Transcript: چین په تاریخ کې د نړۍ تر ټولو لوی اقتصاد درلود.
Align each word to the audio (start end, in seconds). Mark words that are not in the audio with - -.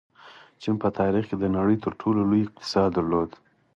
چین 0.61 0.75
په 0.83 0.89
تاریخ 0.99 1.23
کې 1.29 1.35
د 1.39 1.45
نړۍ 1.57 1.77
تر 1.85 1.93
ټولو 2.01 2.21
لوی 2.29 2.41
اقتصاد 2.45 2.89
درلود. 2.97 3.29